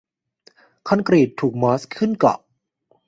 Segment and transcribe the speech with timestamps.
[0.87, 2.39] คอนกรีตถูกมอสขึ้นเกาะ